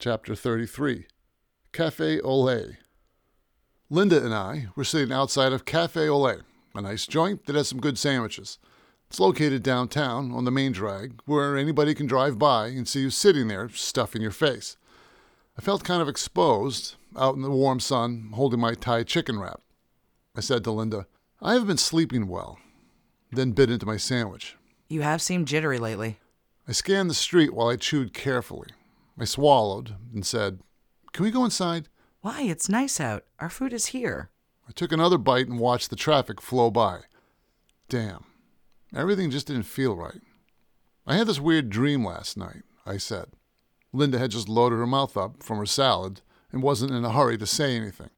[0.00, 1.06] Chapter 33
[1.72, 2.76] Cafe Olé.
[3.90, 6.42] Linda and I were sitting outside of Cafe Olé,
[6.72, 8.60] a nice joint that has some good sandwiches.
[9.08, 13.10] It's located downtown on the main drag, where anybody can drive by and see you
[13.10, 14.76] sitting there stuffing your face.
[15.58, 19.62] I felt kind of exposed, out in the warm sun, holding my Thai chicken wrap.
[20.36, 21.08] I said to Linda,
[21.42, 22.60] I haven't been sleeping well,
[23.32, 24.54] then bit into my sandwich.
[24.88, 26.20] You have seemed jittery lately.
[26.68, 28.68] I scanned the street while I chewed carefully.
[29.18, 30.60] I swallowed and said,
[31.12, 31.88] Can we go inside?
[32.20, 32.42] Why?
[32.42, 33.24] It's nice out.
[33.40, 34.30] Our food is here.
[34.68, 37.00] I took another bite and watched the traffic flow by.
[37.88, 38.24] Damn,
[38.94, 40.20] everything just didn't feel right.
[41.06, 43.28] I had this weird dream last night, I said.
[43.92, 46.20] Linda had just loaded her mouth up from her salad
[46.52, 48.10] and wasn't in a hurry to say anything.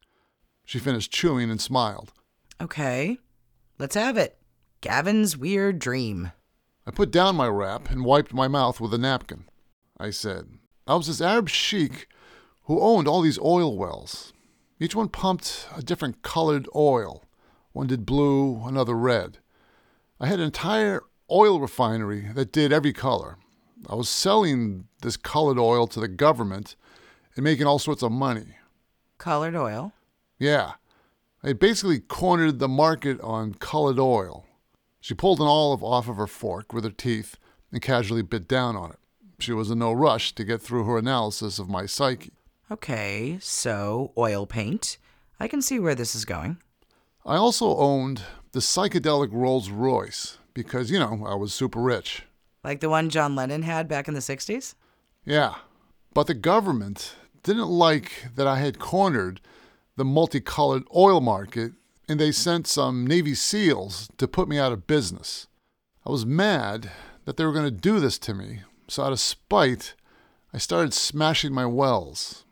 [0.65, 2.13] She finished chewing and smiled.
[2.61, 3.19] Okay,
[3.79, 4.39] let's have it.
[4.81, 6.33] Gavin's weird dream.
[6.87, 9.45] I put down my wrap and wiped my mouth with a napkin.
[9.99, 10.49] I said,
[10.91, 12.09] I was this Arab sheik
[12.65, 14.33] who owned all these oil wells.
[14.81, 17.23] Each one pumped a different colored oil.
[17.71, 19.39] One did blue, another red.
[20.19, 23.39] I had an entire oil refinery that did every color.
[23.89, 26.75] I was selling this colored oil to the government
[27.37, 28.57] and making all sorts of money.
[29.17, 29.93] Colored oil.
[30.41, 30.73] Yeah.
[31.41, 34.45] I basically cornered the market on colored oil.
[35.01, 37.37] She pulled an olive off of her fork with her teeth
[37.71, 39.00] and casually bit down on it.
[39.41, 42.33] She was in no rush to get through her analysis of my psyche.
[42.71, 44.99] Okay, so oil paint.
[45.39, 46.59] I can see where this is going.
[47.25, 52.23] I also owned the psychedelic Rolls Royce because, you know, I was super rich.
[52.63, 54.75] Like the one John Lennon had back in the 60s?
[55.25, 55.55] Yeah.
[56.13, 59.41] But the government didn't like that I had cornered
[59.97, 61.73] the multicolored oil market
[62.09, 65.47] and they sent some Navy SEALs to put me out of business.
[66.05, 66.91] I was mad
[67.25, 68.61] that they were going to do this to me,
[68.91, 69.95] so out of spite,
[70.53, 72.45] I started smashing my wells.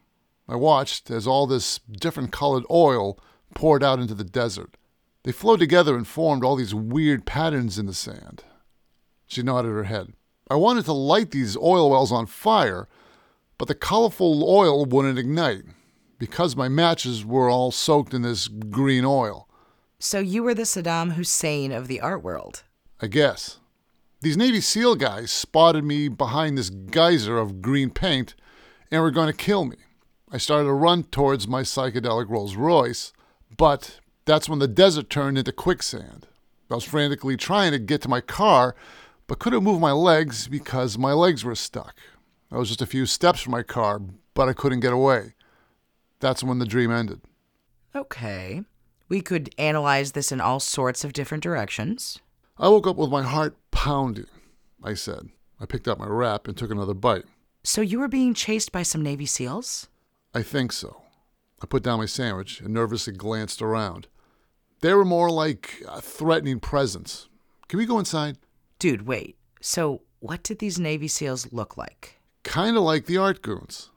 [0.49, 3.19] I watched as all this different colored oil
[3.55, 4.77] poured out into the desert.
[5.25, 8.45] They flowed together and formed all these weird patterns in the sand.
[9.27, 10.13] She nodded her head.
[10.49, 12.89] I wanted to light these oil wells on fire,
[13.59, 15.65] but the colorful oil wouldn't ignite
[16.19, 19.49] because my matches were all soaked in this green oil.
[19.99, 22.63] So you were the Saddam Hussein of the art world.
[23.01, 23.59] I guess.
[24.21, 28.35] These Navy SEAL guys spotted me behind this geyser of green paint
[28.91, 29.77] and were going to kill me.
[30.33, 33.13] I started to run towards my psychedelic Rolls Royce,
[33.57, 36.27] but that's when the desert turned into quicksand.
[36.69, 38.75] I was frantically trying to get to my car,
[39.29, 41.95] but couldn't move my legs because my legs were stuck.
[42.51, 44.01] I was just a few steps from my car,
[44.35, 45.35] but I couldn't get away.
[46.19, 47.21] That's when the dream ended.
[47.95, 48.63] Okay.
[49.09, 52.19] We could analyze this in all sorts of different directions.
[52.59, 54.27] I woke up with my heart pounding,
[54.83, 55.29] I said.
[55.61, 57.27] I picked up my wrap and took another bite.
[57.63, 59.87] So you were being chased by some Navy SEALs?
[60.35, 61.03] I think so.
[61.63, 64.09] I put down my sandwich and nervously glanced around.
[64.81, 67.29] They were more like a threatening presence.
[67.69, 68.39] Can we go inside?
[68.81, 69.37] Dude, wait.
[69.61, 72.19] So what did these Navy SEALs look like?
[72.43, 73.91] Kind of like the art goons,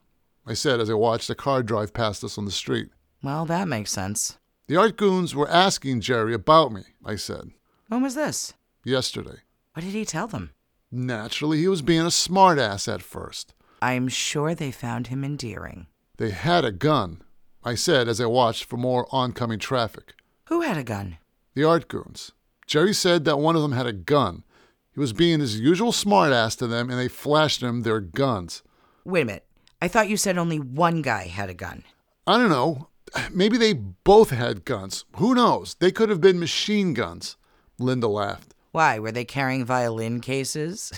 [0.46, 2.90] I said as I watched a car drive past us on the street.
[3.20, 4.38] Well, that makes sense.
[4.68, 7.50] The art goons were asking Jerry about me, I said.
[7.88, 8.54] When was this?
[8.84, 9.38] Yesterday.
[9.74, 10.50] What did he tell them?
[10.90, 13.54] Naturally, he was being a smartass at first.
[13.80, 15.86] I'm sure they found him endearing.
[16.18, 17.22] They had a gun,
[17.64, 20.14] I said as I watched for more oncoming traffic.
[20.46, 21.16] Who had a gun?
[21.54, 22.32] The art goons.
[22.66, 24.44] Jerry said that one of them had a gun.
[24.92, 28.62] He was being his usual smartass to them, and they flashed him their guns.
[29.04, 29.46] Wait a minute.
[29.80, 31.82] I thought you said only one guy had a gun.
[32.26, 32.88] I don't know.
[33.32, 35.06] Maybe they both had guns.
[35.16, 35.74] Who knows?
[35.80, 37.36] They could have been machine guns.
[37.78, 38.54] Linda laughed.
[38.72, 38.98] Why?
[38.98, 40.92] Were they carrying violin cases?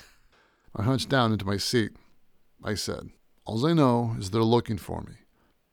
[0.76, 1.92] I hunched down into my seat.
[2.62, 3.10] I said,
[3.44, 5.14] All I know is they're looking for me.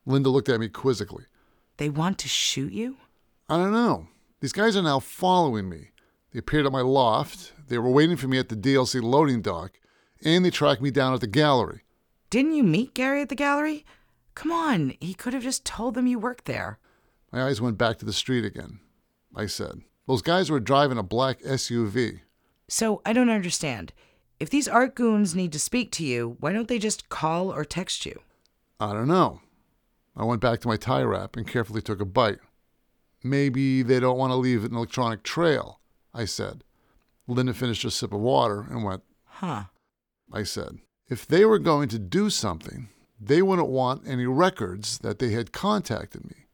[0.06, 1.26] Linda looked at me quizzically.
[1.78, 2.98] They want to shoot you?
[3.48, 4.08] I don't know.
[4.40, 5.90] These guys are now following me.
[6.32, 9.80] They appeared at my loft, they were waiting for me at the DLC loading dock,
[10.24, 11.82] and they tracked me down at the gallery.
[12.30, 13.86] Didn't you meet Gary at the gallery?
[14.34, 16.80] Come on, he could have just told them you worked there.
[17.32, 18.80] My eyes went back to the street again.
[19.36, 19.82] I said,
[20.12, 22.20] Those guys were driving a black SUV.
[22.68, 23.94] So I don't understand.
[24.42, 27.64] If these art goons need to speak to you, why don't they just call or
[27.64, 28.20] text you?
[28.78, 29.40] I don't know.
[30.14, 32.40] I went back to my Thai wrap and carefully took a bite.
[33.24, 35.80] Maybe they don't want to leave an electronic trail,
[36.14, 36.66] I said.
[37.26, 39.64] Linda finished a sip of water and went, Huh.
[40.34, 40.80] I said.
[41.08, 45.54] If they were going to do something, they wouldn't want any records that they had
[45.54, 46.48] contacted me.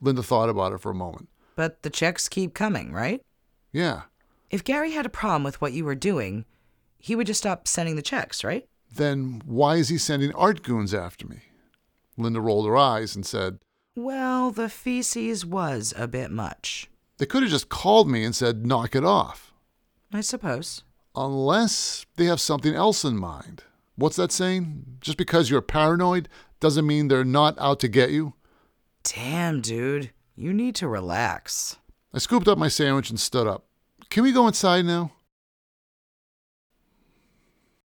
[0.00, 1.28] Linda thought about it for a moment.
[1.60, 3.20] But the checks keep coming, right?
[3.70, 4.04] Yeah.
[4.48, 6.46] If Gary had a problem with what you were doing,
[6.98, 8.66] he would just stop sending the checks, right?
[8.90, 11.42] Then why is he sending art goons after me?
[12.16, 13.58] Linda rolled her eyes and said,
[13.94, 16.88] Well, the feces was a bit much.
[17.18, 19.52] They could have just called me and said, knock it off.
[20.14, 20.82] I suppose.
[21.14, 23.64] Unless they have something else in mind.
[23.96, 24.96] What's that saying?
[25.02, 26.26] Just because you're paranoid
[26.58, 28.32] doesn't mean they're not out to get you.
[29.02, 30.12] Damn, dude.
[30.40, 31.76] You need to relax.
[32.14, 33.66] I scooped up my sandwich and stood up.
[34.08, 35.12] Can we go inside now?